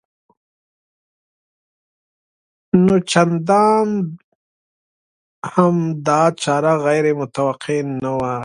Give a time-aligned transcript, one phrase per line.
[2.85, 3.87] نو چندان
[5.53, 8.35] هم دا چاره غیر متوقع نه وه